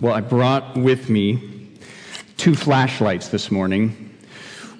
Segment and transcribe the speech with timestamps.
[0.00, 1.72] Well, I brought with me
[2.36, 4.16] two flashlights this morning.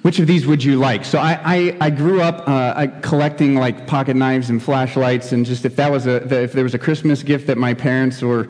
[0.02, 1.04] Which of these would you like?
[1.04, 5.64] So I, I, I grew up uh, collecting like pocket knives and flashlights, and just
[5.64, 8.46] if that was a if there was a Christmas gift that my parents or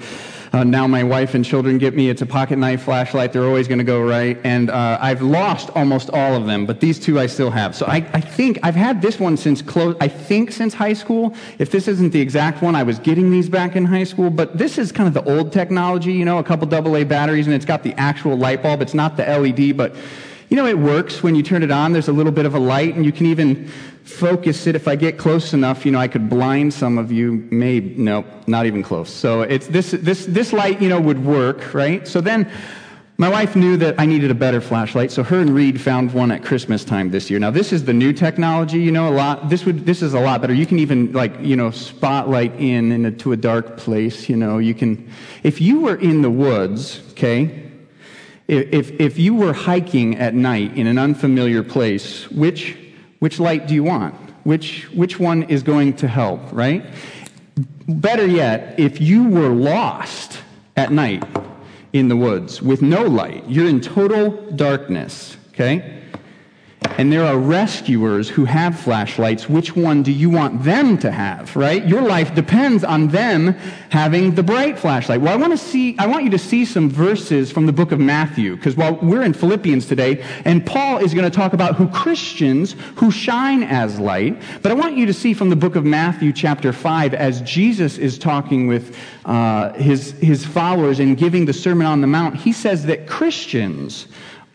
[0.59, 2.11] uh, now my wife and children get me.
[2.11, 3.33] It's a pocket knife flashlight.
[3.33, 4.37] They're always going to go right.
[4.43, 7.77] And uh, I've lost almost all of them, but these two I still have.
[7.77, 11.35] So I, I think I've had this one since close, I think since high school.
[11.61, 14.59] If this isn't the exact one, I was getting these back in high school, but
[14.59, 17.65] this is kind of the old technology, you know, a couple AA batteries and it's
[17.65, 18.83] got the actual light bulb.
[18.83, 19.95] It's not the LED, but
[20.49, 21.93] you know, it works when you turn it on.
[21.93, 23.71] There's a little bit of a light, and you can even
[24.09, 24.75] focus it.
[24.75, 27.47] If I get close enough, you know, I could blind some of you.
[27.51, 29.11] Maybe, no, not even close.
[29.11, 32.09] So it's this, this, this light, you know, would work, right?
[32.09, 32.51] So then
[33.21, 36.31] my wife knew that I needed a better flashlight, so her and Reed found one
[36.31, 37.41] at Christmas time this year.
[37.41, 40.21] Now, this is the new technology, you know, a lot, this would, this is a
[40.21, 40.55] lot better.
[40.55, 44.73] You can even, like, you know, spotlight in into a dark place, you know, you
[44.73, 45.11] can,
[45.43, 47.71] if you were in the woods, okay,
[48.47, 52.77] if, if you were hiking at night in an unfamiliar place, which,
[53.19, 54.15] which light do you want?
[54.45, 56.85] Which, which one is going to help, right?
[57.89, 60.41] Better yet, if you were lost
[60.77, 61.25] at night
[61.93, 65.98] in the woods with no light, you're in total darkness, okay?
[66.97, 69.49] And there are rescuers who have flashlights.
[69.49, 71.87] Which one do you want them to have, right?
[71.87, 73.49] Your life depends on them
[73.91, 75.21] having the bright flashlight.
[75.21, 77.93] Well, I want to see, I want you to see some verses from the book
[77.93, 81.77] of Matthew, because while we're in Philippians today, and Paul is going to talk about
[81.77, 85.77] who Christians who shine as light, but I want you to see from the book
[85.77, 91.45] of Matthew chapter 5 as Jesus is talking with uh, his, his followers and giving
[91.45, 94.07] the Sermon on the Mount, he says that Christians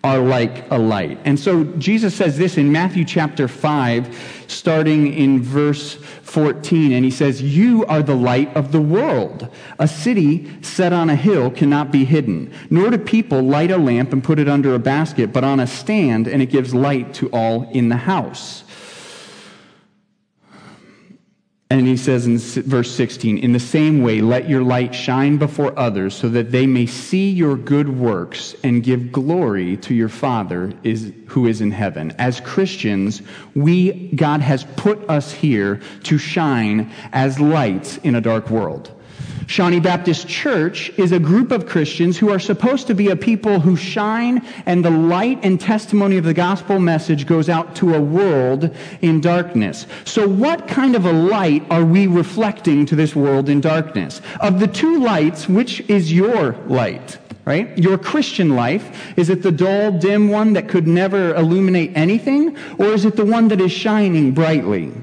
[0.03, 1.17] are like a light.
[1.23, 7.11] And so Jesus says this in Matthew chapter 5, starting in verse 14, and he
[7.11, 9.47] says, You are the light of the world.
[9.79, 14.11] A city set on a hill cannot be hidden, nor do people light a lamp
[14.11, 17.29] and put it under a basket, but on a stand, and it gives light to
[17.29, 18.65] all in the house.
[21.73, 25.73] And he says in verse 16, in the same way, let your light shine before
[25.77, 30.71] others so that they may see your good works and give glory to your Father
[30.83, 32.11] is, who is in heaven.
[32.19, 33.23] As Christians,
[33.55, 38.91] we, God has put us here to shine as lights in a dark world.
[39.47, 43.59] Shawnee Baptist Church is a group of Christians who are supposed to be a people
[43.59, 48.01] who shine and the light and testimony of the gospel message goes out to a
[48.01, 49.85] world in darkness.
[50.05, 54.21] So what kind of a light are we reflecting to this world in darkness?
[54.39, 57.19] Of the two lights, which is your light?
[57.45, 57.77] Right?
[57.77, 62.57] Your Christian life, is it the dull, dim one that could never illuminate anything?
[62.77, 64.93] Or is it the one that is shining brightly?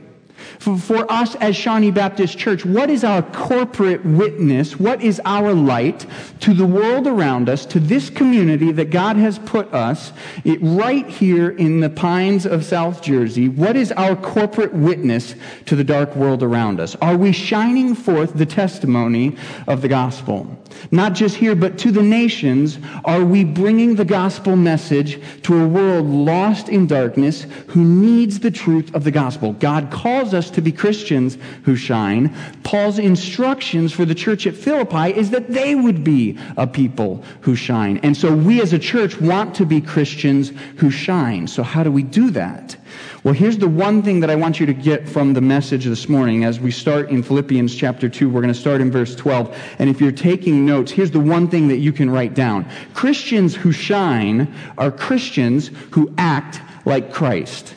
[0.60, 4.78] For, for us as Shawnee Baptist Church, what is our corporate witness?
[4.78, 6.04] What is our light
[6.40, 10.12] to the world around us, to this community that God has put us
[10.60, 13.48] right here in the pines of South Jersey?
[13.48, 15.34] What is our corporate witness
[15.64, 16.94] to the dark world around us?
[16.96, 20.58] Are we shining forth the testimony of the gospel?
[20.90, 25.66] Not just here, but to the nations, are we bringing the gospel message to a
[25.66, 29.54] world lost in darkness who needs the truth of the gospel?
[29.54, 32.34] God calls us to be Christians who shine.
[32.62, 37.56] Paul's instructions for the church at Philippi is that they would be a people who
[37.56, 37.98] shine.
[37.98, 41.46] And so we as a church want to be Christians who shine.
[41.46, 42.76] So how do we do that?
[43.22, 46.08] Well, here's the one thing that I want you to get from the message this
[46.08, 48.30] morning as we start in Philippians chapter 2.
[48.30, 49.56] We're going to start in verse 12.
[49.78, 52.66] And if you're taking notes, here's the one thing that you can write down.
[52.94, 57.74] Christians who shine are Christians who act like Christ.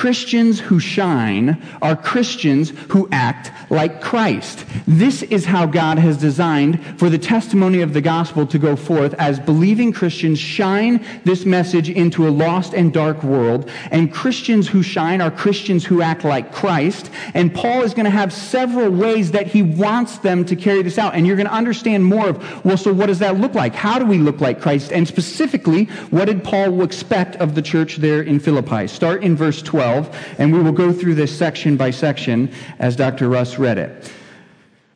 [0.00, 4.64] Christians who shine are Christians who act like Christ.
[4.86, 9.12] This is how God has designed for the testimony of the gospel to go forth
[9.18, 13.70] as believing Christians shine this message into a lost and dark world.
[13.90, 17.10] And Christians who shine are Christians who act like Christ.
[17.34, 20.96] And Paul is going to have several ways that he wants them to carry this
[20.96, 21.14] out.
[21.14, 23.74] And you're going to understand more of, well, so what does that look like?
[23.74, 24.92] How do we look like Christ?
[24.92, 28.86] And specifically, what did Paul expect of the church there in Philippi?
[28.86, 29.89] Start in verse 12.
[29.90, 33.28] 12, and we will go through this section by section as Dr.
[33.28, 34.12] Russ read it.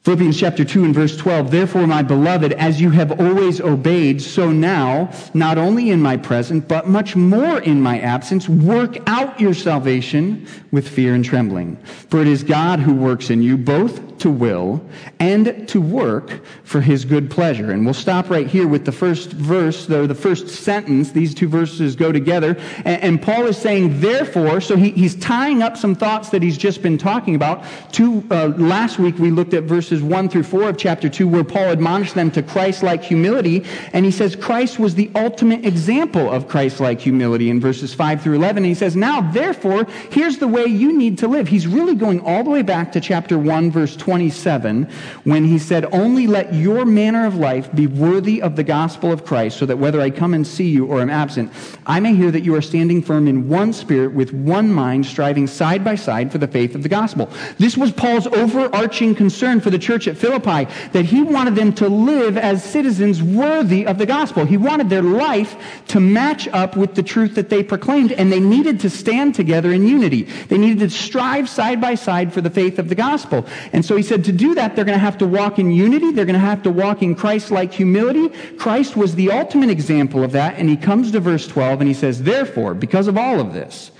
[0.03, 4.53] Philippians chapter 2 and verse 12, Therefore, my beloved, as you have always obeyed, so
[4.53, 9.55] now, not only in my present, but much more in my absence, work out your
[9.55, 11.77] salvation with fear and trembling.
[11.87, 14.85] For it is God who works in you both to will
[15.19, 17.71] and to work for his good pleasure.
[17.71, 21.13] And we'll stop right here with the first verse, or the first sentence.
[21.13, 22.57] These two verses go together.
[22.85, 26.59] And, and Paul is saying, therefore, so he, he's tying up some thoughts that he's
[26.59, 27.65] just been talking about.
[27.93, 31.45] Two, uh, last week we looked at verses 1 through 4 of chapter 2, where
[31.45, 33.65] Paul admonished them to Christ like humility.
[33.93, 38.23] And he says Christ was the ultimate example of Christ like humility in verses 5
[38.23, 38.59] through 11.
[38.59, 41.49] And he says, now, therefore, here's the way you need to live.
[41.49, 44.87] He's really going all the way back to chapter 1, verse 27,
[45.25, 49.25] when he said, Only let your manner of life be worthy of the gospel of
[49.25, 51.51] Christ, so that whether I come and see you or am absent,
[51.87, 55.47] I may hear that you are standing firm in one spirit with one mind, striving
[55.47, 57.31] side by side for the faith of the gospel.
[57.57, 61.89] This was Paul's overarching concern for the church at Philippi, that he wanted them to
[61.89, 64.45] live as citizens worthy of the gospel.
[64.45, 65.57] He wanted their life
[65.89, 69.73] to match up with the truth that they proclaimed, and they needed to stand together
[69.73, 70.25] in unity.
[70.25, 73.47] They needed to strive side by side for the faith of the gospel.
[73.73, 76.13] And so he said to do that, they're going to have to walk in unity.
[76.13, 78.29] They're going to have to walk in Christ-like humility.
[78.57, 80.59] Christ was the ultimate example of that.
[80.59, 83.91] And he comes to verse 12 and he says, therefore, because of all of this,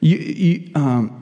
[0.00, 1.21] you, you, um,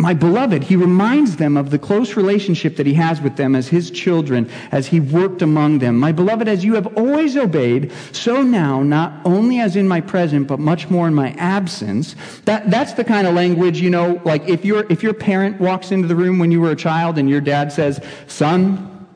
[0.00, 3.68] my beloved, he reminds them of the close relationship that he has with them as
[3.68, 5.98] his children, as he worked among them.
[5.98, 10.48] My beloved, as you have always obeyed, so now, not only as in my present,
[10.48, 12.16] but much more in my absence.
[12.46, 15.92] That, that's the kind of language, you know, like if your, if your parent walks
[15.92, 19.06] into the room when you were a child and your dad says, son,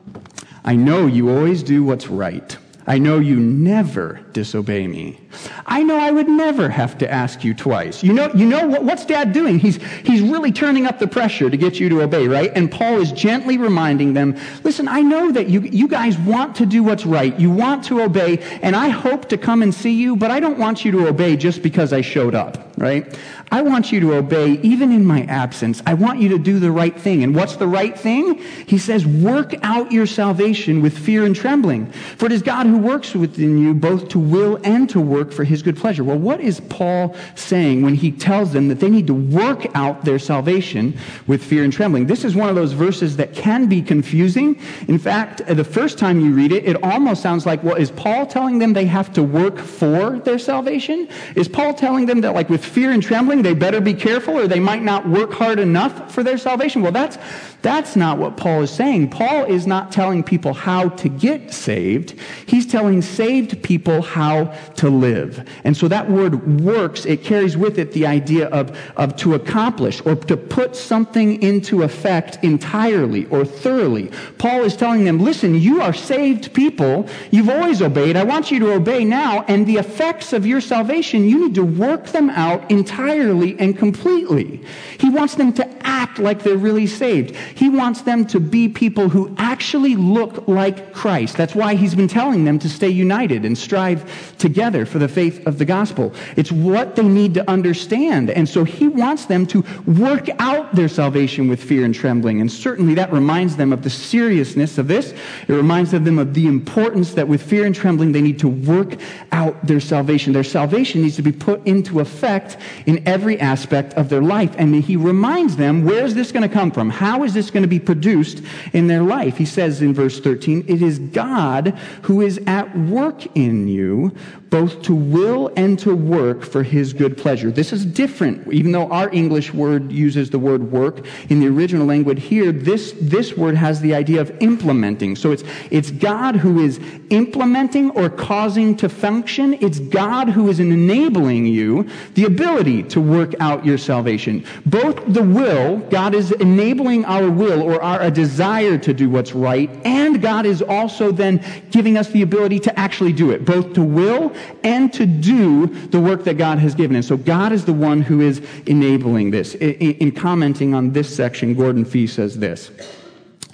[0.63, 2.57] I know you always do what's right.
[2.87, 5.19] I know you never disobey me.
[5.65, 8.03] I know I would never have to ask you twice.
[8.03, 9.57] You know, you know what, what's dad doing?
[9.57, 12.51] He's, he's really turning up the pressure to get you to obey, right?
[12.53, 16.67] And Paul is gently reminding them, listen, I know that you, you guys want to
[16.67, 17.37] do what's right.
[17.39, 20.59] You want to obey, and I hope to come and see you, but I don't
[20.59, 23.17] want you to obey just because I showed up, right?
[23.51, 25.81] I want you to obey even in my absence.
[25.85, 27.23] I want you to do the right thing.
[27.23, 28.39] And what's the right thing?
[28.67, 31.85] He says, work out your salvation with fear and trembling.
[31.91, 35.43] For it is God who works within you both to will and to work for
[35.43, 36.03] his good pleasure.
[36.03, 40.03] Well, what is Paul saying when he tells them that they need to work out
[40.03, 42.07] their salvation with fear and trembling?
[42.07, 44.59] This is one of those verses that can be confusing.
[44.87, 48.25] In fact, the first time you read it, it almost sounds like, well, is Paul
[48.25, 51.07] telling them they have to work for their salvation?
[51.35, 54.47] Is Paul telling them that, like, with fear and trembling, they better be careful or
[54.47, 56.81] they might not work hard enough for their salvation?
[56.81, 57.17] Well, that's,
[57.61, 59.09] that's not what Paul is saying.
[59.09, 62.19] Paul is not telling people how to get saved.
[62.45, 64.45] He's telling saved people how
[64.75, 65.47] to live.
[65.63, 70.01] And so that word works, it carries with it the idea of, of to accomplish
[70.05, 74.11] or to put something into effect entirely or thoroughly.
[74.37, 77.07] Paul is telling them, listen, you are saved people.
[77.31, 78.15] You've always obeyed.
[78.15, 79.43] I want you to obey now.
[79.47, 84.61] And the effects of your salvation, you need to work them out entirely and completely.
[84.99, 87.35] He wants them to act like they're really saved.
[87.35, 91.37] He wants them to be people who actually look like Christ.
[91.37, 95.45] That's why he's been telling them to stay united and strive together for the faith
[95.47, 96.13] of the gospel.
[96.35, 98.29] It's what they need to understand.
[98.29, 102.41] And so he wants them to work out their salvation with fear and trembling.
[102.41, 105.13] And certainly that reminds them of the seriousness of this.
[105.47, 108.95] It reminds them of the importance that with fear and trembling they need to work
[109.31, 110.33] out their salvation.
[110.33, 114.53] Their salvation needs to be put into effect in every aspect of their life.
[114.57, 116.89] And he reminds them, where's this going to come from?
[116.89, 118.41] How is this going to be produced
[118.73, 119.37] in their life?
[119.37, 124.15] He says in verse 13, it is God who is at work in you,
[124.55, 127.51] both to will and to work for his good pleasure.
[127.51, 128.53] This is different.
[128.53, 132.93] Even though our English word uses the word work, in the original language here, this,
[133.01, 135.17] this word has the idea of implementing.
[135.17, 136.79] So it's, it's God who is
[137.09, 139.55] implementing or causing to function.
[139.55, 144.45] It's God who is enabling you the ability to work out your salvation.
[144.65, 149.69] Both the will, God is enabling our will or our desire to do what's right,
[149.83, 153.83] and God is also then giving us the ability to actually do it, both to
[153.83, 154.33] will
[154.63, 156.95] and to do the work that God has given.
[156.95, 159.55] And so God is the one who is enabling this.
[159.55, 162.71] In, in commenting on this section, Gordon Fee says this.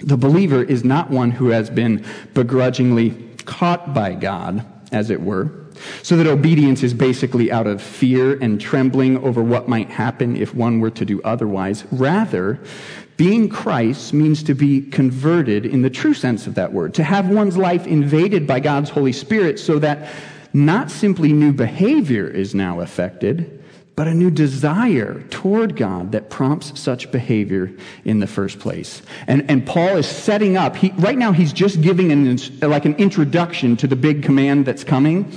[0.00, 3.10] The believer is not one who has been begrudgingly
[3.44, 5.50] caught by God, as it were,
[6.02, 10.54] so that obedience is basically out of fear and trembling over what might happen if
[10.54, 11.84] one were to do otherwise.
[11.92, 12.60] Rather,
[13.16, 17.28] being Christ means to be converted in the true sense of that word, to have
[17.28, 20.12] one's life invaded by God's Holy Spirit so that
[20.52, 23.62] not simply new behavior is now affected,
[23.94, 27.70] but a new desire toward God that prompts such behavior
[28.04, 29.02] in the first place.
[29.26, 32.94] And, and Paul is setting up, he, right now he's just giving an, like an
[32.96, 35.30] introduction to the big command that's coming.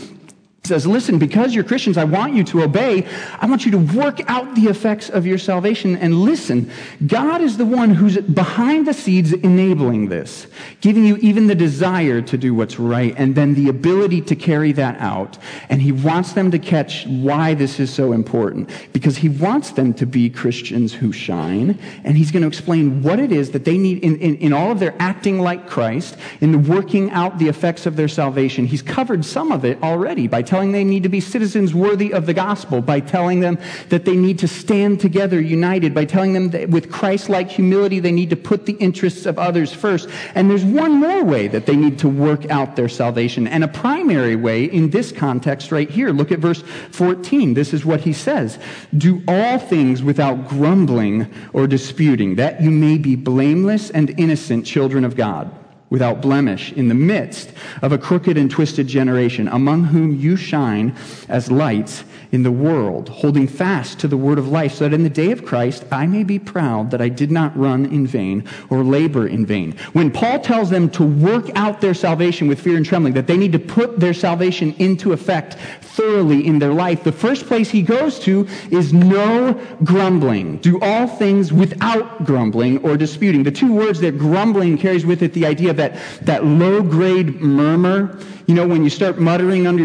[0.66, 3.08] Says, Listen, because you're Christians, I want you to obey.
[3.40, 5.96] I want you to work out the effects of your salvation.
[5.96, 6.70] And listen,
[7.06, 10.48] God is the one who's behind the scenes enabling this,
[10.82, 14.72] giving you even the desire to do what's right, and then the ability to carry
[14.74, 15.38] that out.
[15.70, 19.94] And He wants them to catch why this is so important, because He wants them
[19.96, 21.80] to be Christians who shine.
[22.04, 24.72] And He's going to explain what it is that they need in, in, in all
[24.72, 28.66] of their acting like Christ, in working out the effects of their salvation.
[28.66, 32.14] He's covered some of it already by telling telling they need to be citizens worthy
[32.14, 33.58] of the gospel, by telling them
[33.90, 38.00] that they need to stand together united, by telling them that with Christ like humility
[38.00, 40.08] they need to put the interests of others first.
[40.34, 43.68] And there's one more way that they need to work out their salvation, and a
[43.68, 46.12] primary way in this context right here.
[46.12, 47.54] Look at verse 14.
[47.54, 48.58] This is what he says
[48.98, 55.04] Do all things without grumbling or disputing, that you may be blameless and innocent children
[55.04, 55.52] of God
[55.90, 57.52] without blemish in the midst
[57.82, 60.96] of a crooked and twisted generation, among whom you shine
[61.30, 62.04] as lights
[62.36, 65.32] in the world, holding fast to the word of life, so that in the day
[65.32, 69.26] of Christ I may be proud that I did not run in vain or labor
[69.26, 69.72] in vain.
[69.94, 73.38] When Paul tells them to work out their salvation with fear and trembling, that they
[73.38, 77.82] need to put their salvation into effect thoroughly in their life, the first place he
[77.82, 79.54] goes to is no
[79.86, 80.58] grumbling.
[80.58, 83.44] Do all things without grumbling or disputing.
[83.44, 88.20] The two words that grumbling carries with it the idea that, that low grade murmur
[88.48, 89.84] you know, when you start muttering under,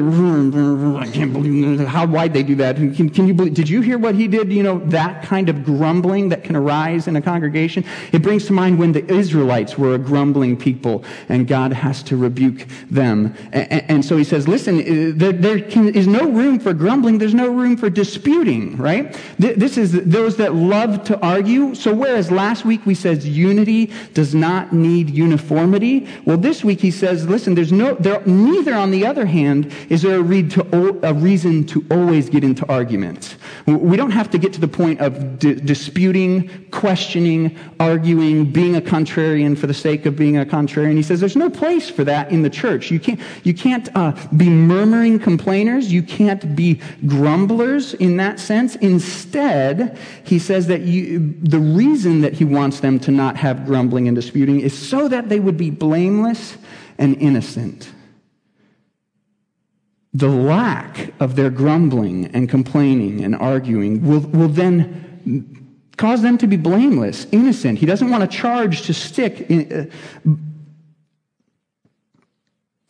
[0.98, 2.76] I can't believe how wide they do that.
[2.76, 4.52] Can, can you believe, did you hear what he did?
[4.52, 7.84] You know, that kind of grumbling that can arise in a congregation.
[8.12, 12.16] It brings to mind when the Israelites were a grumbling people and God has to
[12.16, 13.34] rebuke them.
[13.52, 17.18] And, and so he says, listen, uh, there, can, is no room for grumbling.
[17.18, 19.18] There's no room for disputing, right?
[19.38, 21.74] This is those that love to argue.
[21.74, 26.90] So whereas last week we said unity does not need uniformity, well, this week he
[26.90, 31.64] says, listen, there's no, there neither, on the other hand, is there a, to, reason
[31.66, 33.36] to always get into arguments.
[33.66, 38.80] We don't have to get to the point of di- disputing, questioning, arguing, being a
[38.80, 40.96] contrarian for the sake of being a contrarian.
[40.96, 42.90] He says there's no place for that in the church.
[42.90, 45.92] You can't, you can't uh, be murmuring complainers.
[45.92, 48.76] You can't be grumblers in that sense.
[48.76, 54.08] Instead, he says that you, the reason that he wants them to not have grumbling
[54.08, 56.56] and disputing is so that they would be blameless
[56.98, 57.90] and innocent
[60.12, 66.46] the lack of their grumbling and complaining and arguing will, will then cause them to
[66.46, 67.78] be blameless, innocent.
[67.78, 70.30] He doesn't want a charge to stick in, uh,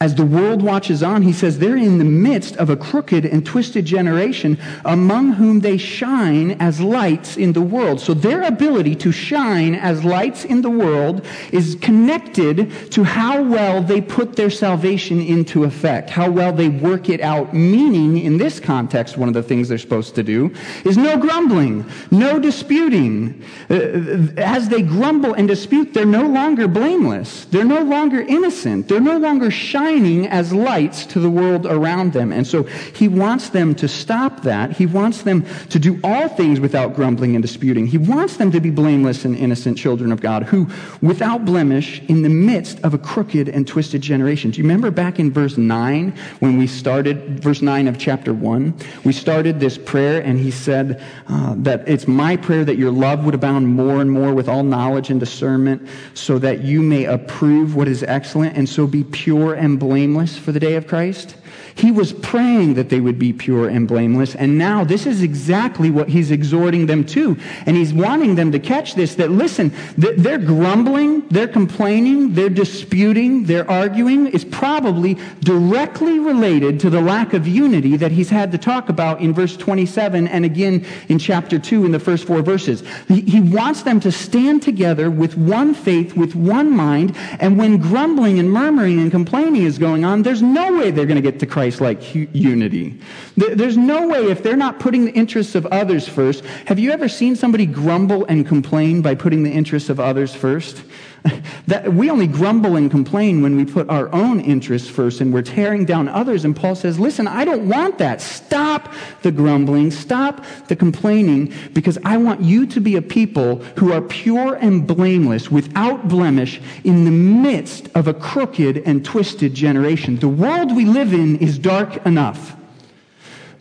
[0.02, 3.44] as the world watches on, he says they're in the midst of a crooked and
[3.44, 8.00] twisted generation among whom they shine as lights in the world.
[8.00, 13.82] So their ability to shine as lights in the world is connected to how well
[13.82, 17.52] they put their salvation into effect, how well they work it out.
[17.52, 20.50] Meaning, in this context, one of the things they're supposed to do
[20.86, 23.44] is no grumbling, no disputing.
[23.68, 27.44] Uh, as they grumble and dispute, they're no longer blameless.
[27.44, 28.88] They're no longer innocent.
[28.88, 32.32] They're no longer shining shining as lights to the world around them.
[32.32, 34.70] And so he wants them to stop that.
[34.76, 37.86] He wants them to do all things without grumbling and disputing.
[37.86, 40.68] He wants them to be blameless and innocent children of God who,
[41.02, 44.52] without blemish, in the midst of a crooked and twisted generation.
[44.52, 48.74] Do you remember back in verse 9 when we started, verse 9 of chapter 1?
[49.04, 53.24] We started this prayer and he said uh, that it's my prayer that your love
[53.24, 57.74] would abound more and more with all knowledge and discernment so that you may approve
[57.74, 61.34] what is excellent and so be pure and blameless for the day of Christ?
[61.74, 64.34] He was praying that they would be pure and blameless.
[64.34, 67.36] And now this is exactly what he's exhorting them to.
[67.66, 73.44] And he's wanting them to catch this that listen, they're grumbling, they're complaining, they're disputing,
[73.44, 78.58] they're arguing is probably directly related to the lack of unity that he's had to
[78.58, 82.82] talk about in verse 27 and again in chapter 2 in the first four verses.
[83.08, 87.16] He wants them to stand together with one faith, with one mind.
[87.38, 91.16] And when grumbling and murmuring and complaining is going on, there's no way they're going
[91.16, 92.98] to get to Christ Christ like unity.
[93.36, 97.06] There's no way, if they're not putting the interests of others first, have you ever
[97.06, 100.82] seen somebody grumble and complain by putting the interests of others first?
[101.66, 105.42] that we only grumble and complain when we put our own interests first and we're
[105.42, 106.44] tearing down others.
[106.44, 108.20] And Paul says, listen, I don't want that.
[108.20, 109.90] Stop the grumbling.
[109.90, 114.86] Stop the complaining because I want you to be a people who are pure and
[114.86, 120.18] blameless without blemish in the midst of a crooked and twisted generation.
[120.18, 122.56] The world we live in is dark enough.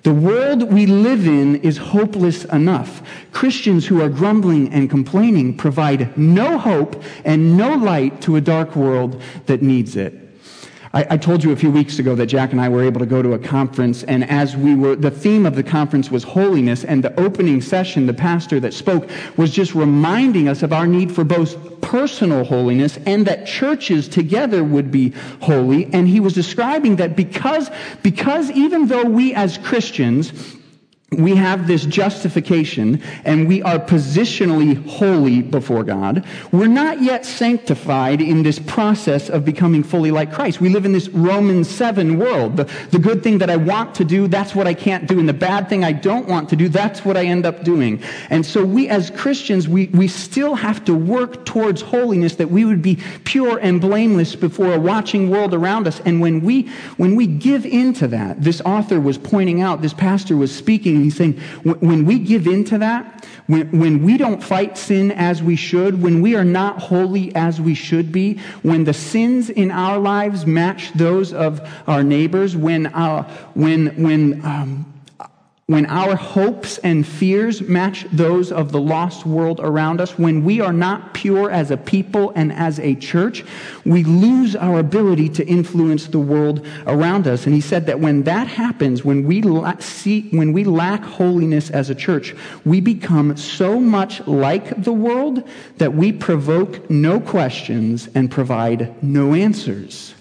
[0.03, 3.01] The world we live in is hopeless enough.
[3.31, 8.75] Christians who are grumbling and complaining provide no hope and no light to a dark
[8.75, 10.28] world that needs it.
[10.91, 13.05] I, I, told you a few weeks ago that Jack and I were able to
[13.05, 16.83] go to a conference, and as we were, the theme of the conference was holiness,
[16.83, 21.11] and the opening session, the pastor that spoke was just reminding us of our need
[21.11, 25.85] for both personal holiness and that churches together would be holy.
[25.93, 27.69] And he was describing that because,
[28.01, 30.57] because even though we as Christians
[31.11, 36.23] we have this justification and we are positionally holy before God.
[36.51, 40.61] We're not yet sanctified in this process of becoming fully like Christ.
[40.61, 42.57] We live in this Romans 7 world.
[42.57, 45.19] The, the good thing that I want to do, that's what I can't do.
[45.19, 48.03] And the bad thing I don't want to do, that's what I end up doing.
[48.29, 52.65] And so we as Christians, we, we still have to work towards holiness that we
[52.65, 56.01] would be pure and blameless before a watching world around us.
[56.01, 60.37] And when we, when we give into that, this author was pointing out, this pastor
[60.37, 64.77] was speaking he's saying, when we give in to that, when, when we don't fight
[64.77, 68.93] sin as we should, when we are not holy as we should be, when the
[68.93, 74.85] sins in our lives match those of our neighbors, when, our, when, when um,
[75.69, 80.59] when our hopes and fears match those of the lost world around us, when we
[80.59, 83.45] are not pure as a people and as a church,
[83.85, 87.45] we lose our ability to influence the world around us.
[87.45, 91.69] And he said that when that happens, when we, la- see, when we lack holiness
[91.69, 92.35] as a church,
[92.65, 95.47] we become so much like the world
[95.77, 100.15] that we provoke no questions and provide no answers.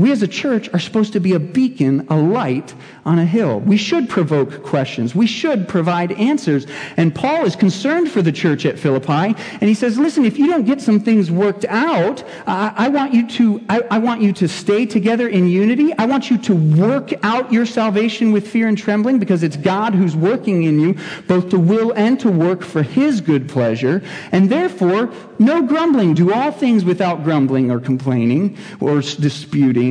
[0.00, 3.60] We as a church are supposed to be a beacon, a light on a hill.
[3.60, 5.14] We should provoke questions.
[5.14, 6.66] We should provide answers.
[6.96, 9.34] And Paul is concerned for the church at Philippi.
[9.60, 13.12] And he says, listen, if you don't get some things worked out, uh, I, want
[13.12, 15.92] you to, I, I want you to stay together in unity.
[15.98, 19.94] I want you to work out your salvation with fear and trembling because it's God
[19.94, 20.96] who's working in you,
[21.28, 24.02] both to will and to work for his good pleasure.
[24.32, 26.14] And therefore, no grumbling.
[26.14, 29.89] Do all things without grumbling or complaining or disputing.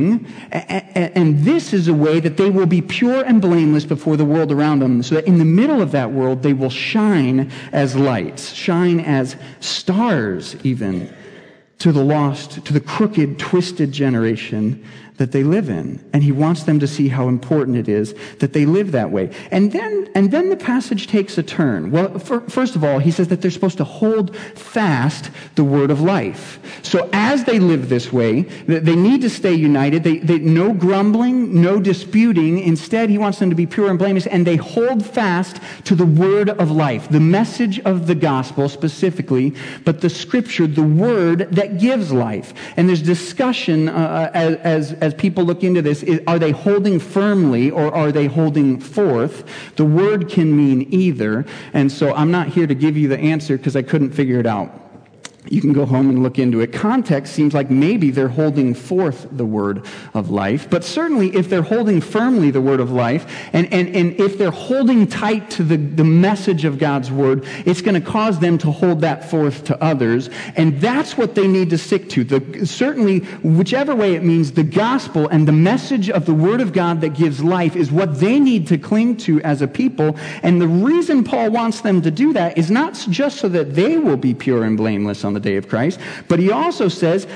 [0.52, 4.52] And this is a way that they will be pure and blameless before the world
[4.52, 8.52] around them, so that in the middle of that world they will shine as lights,
[8.52, 11.12] shine as stars, even
[11.78, 14.84] to the lost, to the crooked, twisted generation
[15.20, 16.02] that they live in.
[16.14, 19.30] And he wants them to see how important it is that they live that way.
[19.50, 21.90] And then, and then the passage takes a turn.
[21.90, 25.90] Well, for, first of all, he says that they're supposed to hold fast the word
[25.90, 26.58] of life.
[26.82, 30.04] So as they live this way, they need to stay united.
[30.04, 32.58] They, they, no grumbling, no disputing.
[32.58, 36.06] Instead, he wants them to be pure and blameless, and they hold fast to the
[36.06, 41.78] word of life, the message of the gospel specifically, but the scripture, the word that
[41.78, 42.54] gives life.
[42.78, 47.70] And there's discussion uh, as, as, as people look into this, are they holding firmly
[47.70, 49.44] or are they holding forth?
[49.74, 51.44] The word can mean either.
[51.72, 54.46] And so I'm not here to give you the answer because I couldn't figure it
[54.46, 54.89] out.
[55.48, 56.70] You can go home and look into it.
[56.70, 61.62] Context seems like maybe they're holding forth the word of life, but certainly if they're
[61.62, 65.78] holding firmly the word of life, and, and, and if they're holding tight to the,
[65.78, 69.82] the message of God's word, it's going to cause them to hold that forth to
[69.82, 70.28] others.
[70.56, 72.24] And that's what they need to stick to.
[72.24, 76.74] The, certainly, whichever way it means, the gospel and the message of the word of
[76.74, 80.18] God that gives life is what they need to cling to as a people.
[80.42, 83.96] And the reason Paul wants them to do that is not just so that they
[83.96, 86.00] will be pure and blameless on the day of Christ.
[86.26, 87.28] But he also says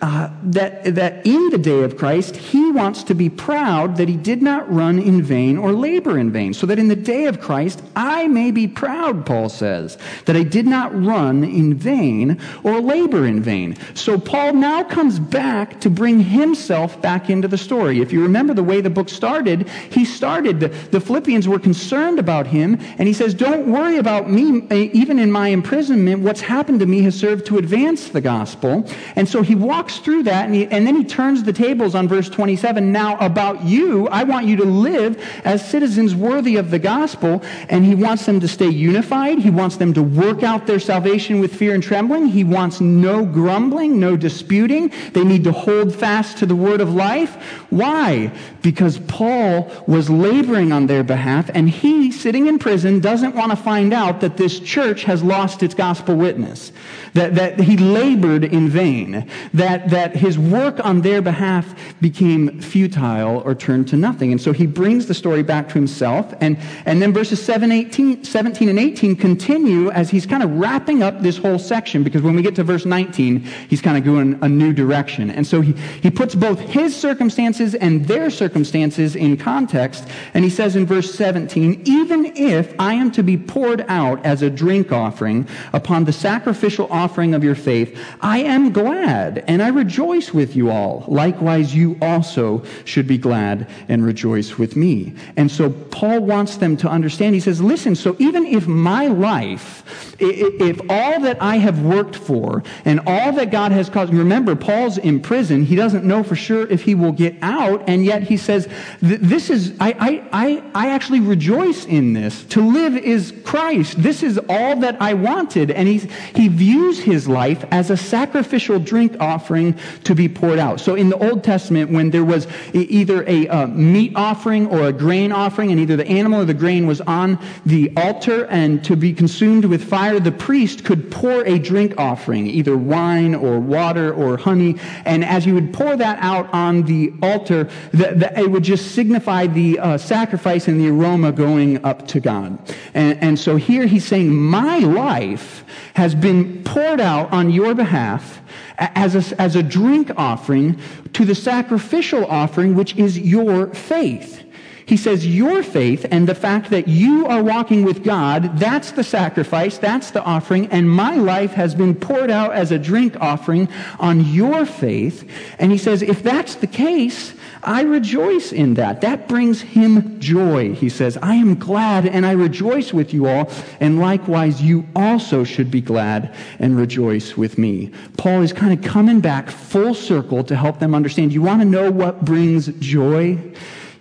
[0.00, 4.16] uh, that, that in the day of Christ, he wants to be proud that he
[4.16, 6.54] did not run in vain or labor in vain.
[6.54, 10.44] So that in the day of Christ, I may be proud, Paul says, that I
[10.44, 13.76] did not run in vain or labor in vain.
[13.92, 18.00] So Paul now comes back to bring himself back into the story.
[18.00, 22.18] If you remember the way the book started, he started, the, the Philippians were concerned
[22.18, 26.22] about him, and he says, Don't worry about me, even in my imprisonment.
[26.22, 28.88] What's happened to me has served to advance the gospel.
[29.16, 32.08] And so he walks through that and, he, and then he turns the tables on
[32.08, 32.92] verse 27.
[32.92, 37.42] Now, about you, I want you to live as citizens worthy of the gospel.
[37.68, 39.38] And he wants them to stay unified.
[39.38, 42.26] He wants them to work out their salvation with fear and trembling.
[42.26, 44.92] He wants no grumbling, no disputing.
[45.12, 47.34] They need to hold fast to the word of life.
[47.70, 48.32] Why?
[48.62, 53.56] Because Paul was laboring on their behalf, and he, sitting in prison, doesn't want to
[53.56, 56.72] find out that this church has lost its gospel witness
[57.14, 63.42] that, that he labored in vain, that, that his work on their behalf became futile
[63.44, 64.32] or turned to nothing.
[64.32, 66.34] And so he brings the story back to himself.
[66.40, 71.02] And, and then verses 7, 18, 17 and 18 continue as he's kind of wrapping
[71.02, 74.38] up this whole section, because when we get to verse 19, he's kind of going
[74.42, 75.30] a new direction.
[75.30, 80.06] And so he, he puts both his circumstances and their circumstances in context.
[80.34, 84.42] And he says in verse 17, even if I am to be poured out as
[84.42, 89.62] a drink offering upon the sacrificial offering offering of your faith, I am glad and
[89.62, 91.04] I rejoice with you all.
[91.06, 95.14] Likewise, you also should be glad and rejoice with me.
[95.36, 97.34] And so Paul wants them to understand.
[97.34, 99.84] He says, listen, so even if my life,
[100.18, 104.98] if all that I have worked for and all that God has caused, remember, Paul's
[104.98, 105.64] in prison.
[105.64, 107.88] He doesn't know for sure if he will get out.
[107.88, 108.68] And yet he says,
[109.00, 112.42] this is, I, I, I, I actually rejoice in this.
[112.54, 114.02] To live is Christ.
[114.02, 115.70] This is all that I wanted.
[115.70, 115.98] And he,
[116.34, 120.80] he views his life as a sacrificial drink offering to be poured out.
[120.80, 124.92] So in the Old Testament, when there was either a uh, meat offering or a
[124.92, 128.96] grain offering, and either the animal or the grain was on the altar and to
[128.96, 134.12] be consumed with fire, the priest could pour a drink offering, either wine or water
[134.12, 134.76] or honey.
[135.04, 138.92] And as you would pour that out on the altar, the, the, it would just
[138.94, 142.58] signify the uh, sacrifice and the aroma going up to God.
[142.94, 148.40] And, and so here he's saying, My life has been poured out on your behalf
[148.78, 150.80] as a, as a drink offering
[151.12, 154.41] to the sacrificial offering, which is your faith.
[154.86, 159.04] He says, Your faith and the fact that you are walking with God, that's the
[159.04, 163.68] sacrifice, that's the offering, and my life has been poured out as a drink offering
[163.98, 165.28] on your faith.
[165.58, 169.02] And he says, If that's the case, I rejoice in that.
[169.02, 170.74] That brings him joy.
[170.74, 175.44] He says, I am glad and I rejoice with you all, and likewise you also
[175.44, 177.92] should be glad and rejoice with me.
[178.16, 181.32] Paul is kind of coming back full circle to help them understand.
[181.32, 183.38] You want to know what brings joy?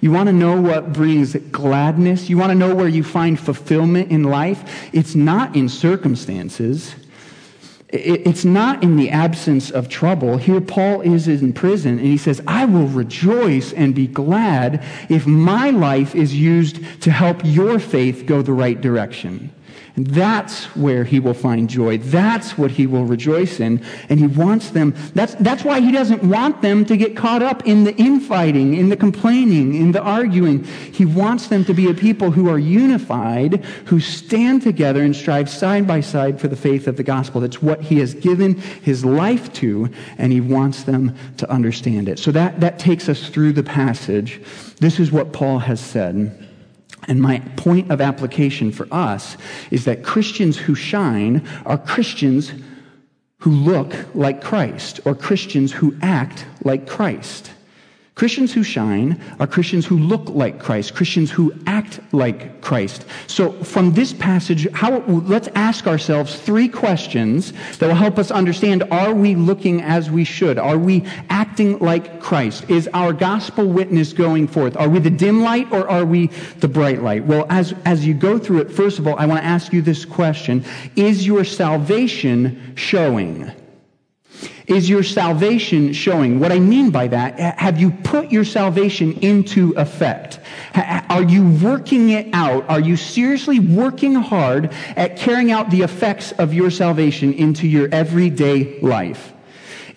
[0.02, 2.28] You want to know what brings gladness?
[2.28, 4.90] You want to know where you find fulfillment in life?
[4.94, 6.96] It's not in circumstances.
[7.90, 10.38] It's not in the absence of trouble.
[10.38, 15.28] Here, Paul is in prison, and he says, I will rejoice and be glad if
[15.28, 19.54] my life is used to help your faith go the right direction.
[19.95, 21.97] And that's where he will find joy.
[21.97, 23.84] That's what he will rejoice in.
[24.08, 27.67] And he wants them, that's, that's why he doesn't want them to get caught up
[27.67, 30.63] in the infighting, in the complaining, in the arguing.
[30.63, 35.49] He wants them to be a people who are unified, who stand together and strive
[35.49, 37.41] side by side for the faith of the gospel.
[37.41, 42.17] That's what he has given his life to, and he wants them to understand it.
[42.17, 44.41] So that, that takes us through the passage.
[44.80, 46.47] This is what Paul has said.
[47.08, 49.38] And my point of application for us
[49.72, 52.52] is that Christians who shine are Christians
[53.40, 57.52] who look like Christ or Christians who act like Christ.
[58.22, 63.04] Christians who shine are Christians who look like Christ, Christians who act like Christ.
[63.26, 68.84] So from this passage, how, let's ask ourselves three questions that will help us understand,
[68.92, 70.60] are we looking as we should?
[70.60, 72.70] Are we acting like Christ?
[72.70, 74.78] Is our gospel witness going forth?
[74.78, 76.28] Are we the dim light or are we
[76.60, 77.26] the bright light?
[77.26, 79.82] Well, as, as you go through it, first of all, I want to ask you
[79.82, 80.64] this question.
[80.96, 83.52] Is your salvation showing?
[84.72, 86.40] Is your salvation showing?
[86.40, 90.40] What I mean by that, have you put your salvation into effect?
[90.74, 92.70] Are you working it out?
[92.70, 97.90] Are you seriously working hard at carrying out the effects of your salvation into your
[97.92, 99.34] everyday life?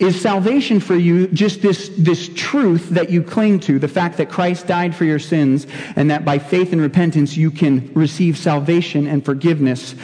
[0.00, 4.28] Is salvation for you just this, this truth that you cling to, the fact that
[4.28, 9.06] Christ died for your sins, and that by faith and repentance you can receive salvation
[9.06, 9.94] and forgiveness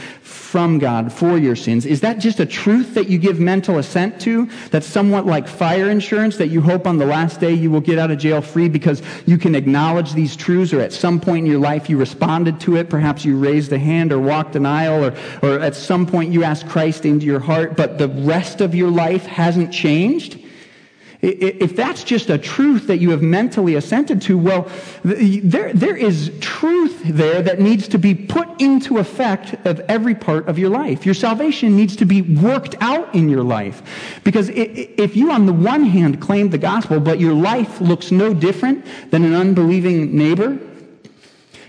[0.51, 1.87] from God for your sins.
[1.87, 4.47] Is that just a truth that you give mental assent to?
[4.73, 8.01] That's somewhat like fire insurance that you hope on the last day you will get
[8.01, 11.53] out of jail free because you can acknowledge these truths or at some point in
[11.53, 12.91] your life you responded to it.
[12.91, 16.43] Perhaps you raised a hand or walked an aisle or, or at some point you
[16.43, 20.40] asked Christ into your heart, but the rest of your life hasn't changed?
[21.23, 24.71] If that's just a truth that you have mentally assented to, well,
[25.05, 30.49] there, there is truth there that needs to be put into effect of every part
[30.49, 31.05] of your life.
[31.05, 33.83] Your salvation needs to be worked out in your life.
[34.25, 38.33] Because if you, on the one hand, claim the gospel, but your life looks no
[38.33, 40.59] different than an unbelieving neighbor,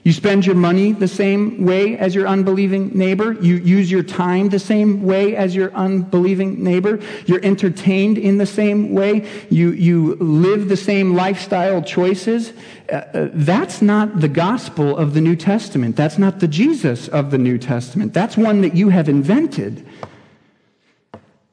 [0.04, 3.34] you spend your money the same way as your unbelieving neighbor.
[3.34, 7.00] You use your time the same way as your unbelieving neighbor.
[7.28, 9.30] You're entertained in the same way.
[9.50, 12.54] You, you live the same lifestyle choices.
[12.92, 15.96] Uh, uh that's not the gospel of the New Testament.
[15.96, 18.14] That's not the Jesus of the New Testament.
[18.14, 19.86] That's one that you have invented.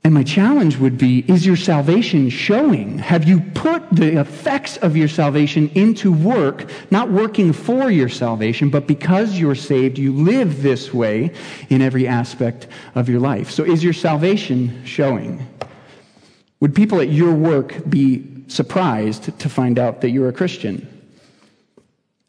[0.09, 2.99] And my challenge would be is your salvation showing?
[2.99, 8.71] Have you put the effects of your salvation into work, not working for your salvation,
[8.71, 11.35] but because you're saved, you live this way
[11.69, 13.51] in every aspect of your life?
[13.51, 15.47] So is your salvation showing?
[16.61, 20.89] Would people at your work be surprised to find out that you're a Christian?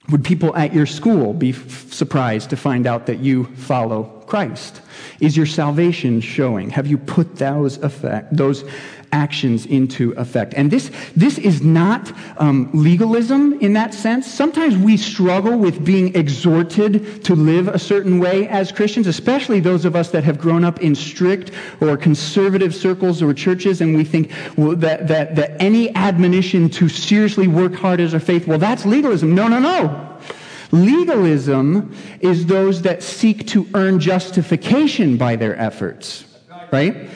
[0.09, 4.81] Would people at your school be f- surprised to find out that you follow Christ?
[5.19, 6.69] Is your salvation showing?
[6.69, 8.63] Have you put those effect, those
[9.11, 10.53] actions into effect.
[10.55, 14.31] And this, this is not um, legalism in that sense.
[14.31, 19.85] Sometimes we struggle with being exhorted to live a certain way as Christians, especially those
[19.85, 24.03] of us that have grown up in strict or conservative circles or churches, and we
[24.03, 28.59] think well, that, that, that any admonition to seriously work hard as a faith, well,
[28.59, 29.33] that's legalism.
[29.33, 30.08] No, no, no.
[30.71, 36.25] Legalism is those that seek to earn justification by their efforts,
[36.71, 37.09] right?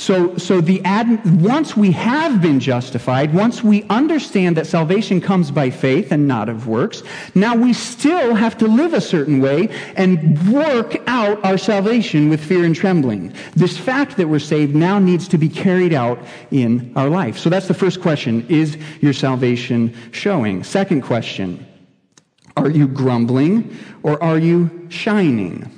[0.00, 5.50] So, so the ad, once we have been justified, once we understand that salvation comes
[5.50, 7.02] by faith and not of works,
[7.34, 12.42] now we still have to live a certain way and work out our salvation with
[12.42, 13.34] fear and trembling.
[13.54, 16.18] This fact that we're saved now needs to be carried out
[16.50, 17.36] in our life.
[17.36, 18.46] So that's the first question.
[18.48, 20.64] Is your salvation showing?
[20.64, 21.66] Second question.
[22.60, 25.70] Are you grumbling or are you shining?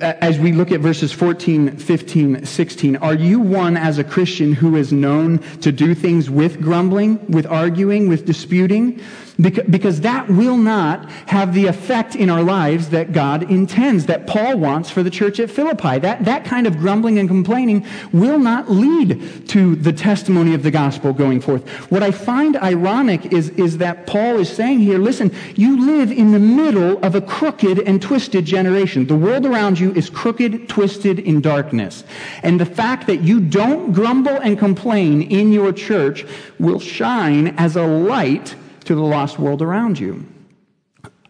[0.00, 4.76] As we look at verses 14, 15, 16, are you one as a Christian who
[4.76, 9.00] is known to do things with grumbling, with arguing, with disputing?
[9.40, 14.58] Because that will not have the effect in our lives that God intends, that Paul
[14.58, 16.00] wants for the church at Philippi.
[16.00, 20.72] That, that kind of grumbling and complaining will not lead to the testimony of the
[20.72, 21.68] gospel going forth.
[21.88, 26.32] What I find ironic is, is that Paul is saying here, listen, you live in
[26.32, 29.06] the middle of a crooked and twisted generation.
[29.06, 32.02] The world around you is crooked, twisted, in darkness.
[32.42, 36.26] And the fact that you don't grumble and complain in your church
[36.58, 38.56] will shine as a light
[38.88, 40.26] to the lost world around you.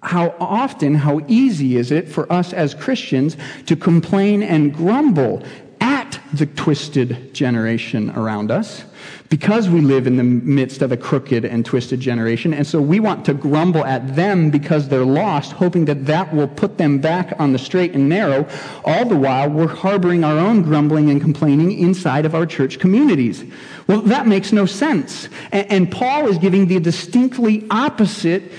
[0.00, 5.42] How often, how easy is it for us as Christians to complain and grumble
[5.80, 8.84] at the twisted generation around us?
[9.28, 12.54] Because we live in the midst of a crooked and twisted generation.
[12.54, 16.48] And so we want to grumble at them because they're lost, hoping that that will
[16.48, 18.48] put them back on the straight and narrow.
[18.84, 23.44] All the while, we're harboring our own grumbling and complaining inside of our church communities.
[23.86, 25.28] Well, that makes no sense.
[25.52, 28.50] And, and Paul is giving the distinctly opposite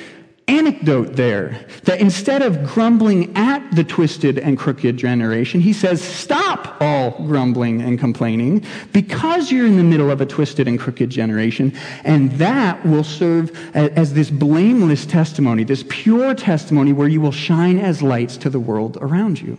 [0.49, 6.81] anecdote there that instead of grumbling at the twisted and crooked generation, he says, Stop
[6.81, 11.71] all grumbling and complaining because you're in the middle of a twisted and crooked generation.
[12.03, 17.77] And that will serve as this blameless testimony, this pure testimony where you will shine
[17.77, 19.57] as lights to the world around you.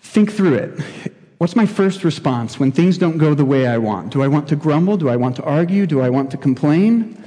[0.00, 1.12] Think through it.
[1.38, 4.12] What's my first response when things don't go the way I want?
[4.12, 4.96] Do I want to grumble?
[4.96, 5.86] Do I want to argue?
[5.86, 7.22] Do I want to complain?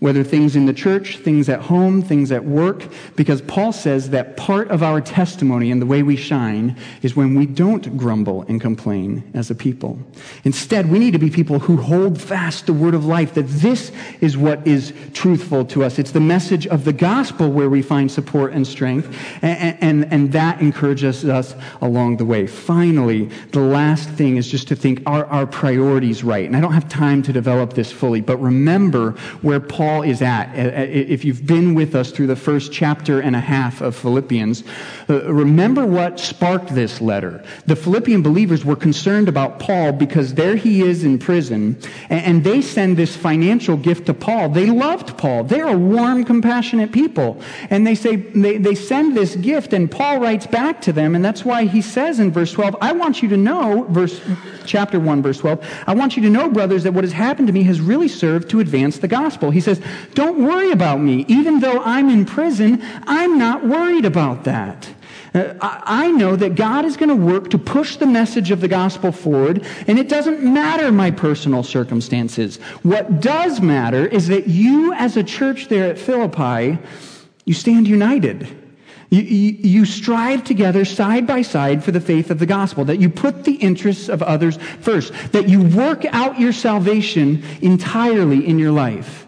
[0.00, 2.84] Whether things in the church, things at home, things at work,
[3.16, 7.34] because Paul says that part of our testimony and the way we shine is when
[7.34, 9.98] we don't grumble and complain as a people.
[10.42, 13.92] Instead, we need to be people who hold fast the word of life, that this
[14.20, 15.98] is what is truthful to us.
[15.98, 20.32] It's the message of the gospel where we find support and strength, and, and, and
[20.32, 22.46] that encourages us along the way.
[22.46, 26.46] Finally, the last thing is just to think, are our priorities right?
[26.46, 30.22] And I don't have time to develop this fully, but remember where Paul Paul is
[30.22, 30.46] at.
[30.54, 34.64] If you've been with us through the first chapter and a half of Philippians,
[35.10, 37.44] uh, remember what sparked this letter.
[37.66, 42.62] The Philippian believers were concerned about Paul because there he is in prison, and they
[42.62, 44.48] send this financial gift to Paul.
[44.48, 45.44] They loved Paul.
[45.44, 47.42] They're warm, compassionate people.
[47.68, 51.22] And they say, they, they send this gift, and Paul writes back to them, and
[51.22, 54.18] that's why he says in verse 12, I want you to know, verse,
[54.64, 57.52] chapter 1, verse 12, I want you to know, brothers, that what has happened to
[57.52, 59.50] me has really served to advance the gospel.
[59.50, 59.73] He says,
[60.14, 61.24] don't worry about me.
[61.28, 64.88] Even though I'm in prison, I'm not worried about that.
[65.34, 68.68] Uh, I know that God is going to work to push the message of the
[68.68, 72.58] gospel forward, and it doesn't matter my personal circumstances.
[72.82, 76.78] What does matter is that you, as a church there at Philippi,
[77.44, 78.46] you stand united.
[79.10, 83.00] You, you, you, strive together side by side for the faith of the gospel, that
[83.00, 88.58] you put the interests of others first, that you work out your salvation entirely in
[88.58, 89.23] your life.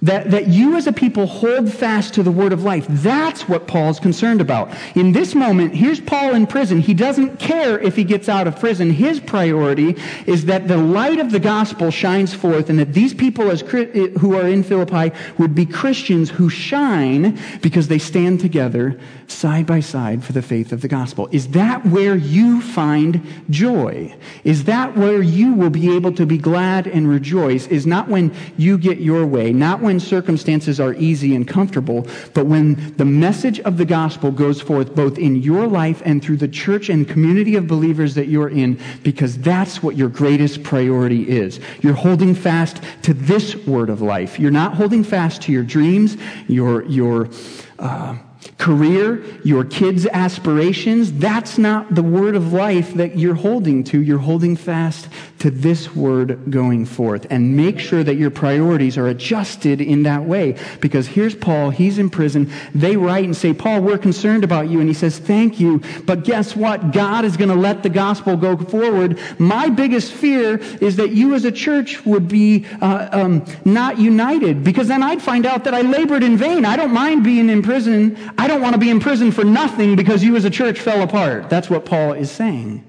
[0.00, 2.86] That, that you as a people hold fast to the word of life.
[2.88, 4.72] That's what Paul's concerned about.
[4.94, 6.80] In this moment, here's Paul in prison.
[6.80, 8.90] He doesn't care if he gets out of prison.
[8.90, 13.50] His priority is that the light of the gospel shines forth and that these people
[13.50, 19.00] as, eh, who are in Philippi would be Christians who shine because they stand together
[19.26, 21.28] side by side for the faith of the gospel.
[21.32, 24.14] Is that where you find joy?
[24.44, 27.66] Is that where you will be able to be glad and rejoice?
[27.66, 32.44] Is not when you get your way, not when circumstances are easy and comfortable, but
[32.44, 36.46] when the message of the gospel goes forth both in your life and through the
[36.46, 41.58] church and community of believers that you're in, because that's what your greatest priority is.
[41.80, 44.38] You're holding fast to this word of life.
[44.38, 47.30] You're not holding fast to your dreams, your, your,
[47.78, 48.18] uh,
[48.58, 54.02] career, your kids' aspirations, that's not the word of life that you're holding to.
[54.02, 57.26] You're holding fast to this word going forth.
[57.30, 60.56] And make sure that your priorities are adjusted in that way.
[60.80, 62.50] Because here's Paul, he's in prison.
[62.74, 64.80] They write and say, Paul, we're concerned about you.
[64.80, 65.82] And he says, Thank you.
[66.04, 66.92] But guess what?
[66.92, 69.18] God is going to let the gospel go forward.
[69.38, 74.64] My biggest fear is that you as a church would be uh, um, not united
[74.64, 76.64] because then I'd find out that I labored in vain.
[76.64, 78.16] I don't mind being in prison.
[78.36, 81.02] I don't want to be in prison for nothing because you as a church fell
[81.02, 81.48] apart.
[81.48, 82.84] That's what Paul is saying.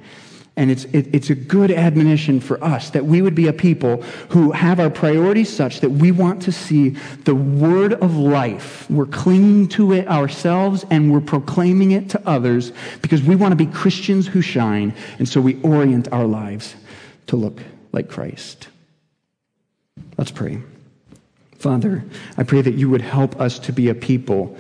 [0.60, 4.02] And it's, it, it's a good admonition for us that we would be a people
[4.28, 8.86] who have our priorities such that we want to see the word of life.
[8.90, 13.56] We're clinging to it ourselves and we're proclaiming it to others because we want to
[13.56, 14.94] be Christians who shine.
[15.18, 16.76] And so we orient our lives
[17.28, 18.68] to look like Christ.
[20.18, 20.62] Let's pray.
[21.58, 22.04] Father,
[22.36, 24.58] I pray that you would help us to be a people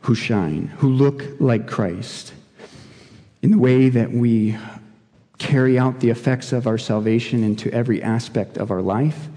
[0.00, 2.32] who shine, who look like Christ
[3.42, 4.56] in the way that we
[5.38, 9.28] carry out the effects of our salvation into every aspect of our life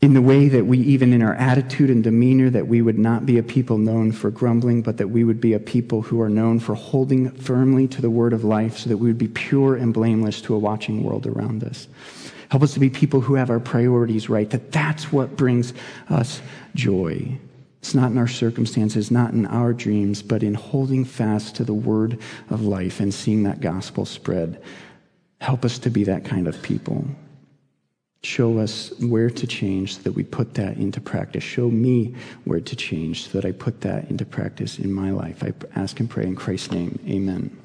[0.00, 3.26] in the way that we even in our attitude and demeanor that we would not
[3.26, 6.28] be a people known for grumbling but that we would be a people who are
[6.28, 9.74] known for holding firmly to the word of life so that we would be pure
[9.74, 11.88] and blameless to a watching world around us.
[12.50, 15.74] Help us to be people who have our priorities right that that's what brings
[16.08, 16.40] us
[16.74, 17.38] joy
[17.78, 21.74] it's not in our circumstances, not in our dreams, but in holding fast to the
[21.74, 22.18] word
[22.50, 24.60] of life and seeing that gospel spread.
[25.40, 27.06] Help us to be that kind of people.
[28.24, 31.44] Show us where to change so that we put that into practice.
[31.44, 35.44] Show me where to change so that I put that into practice in my life.
[35.44, 36.98] I ask and pray in Christ's name.
[37.06, 37.56] Amen.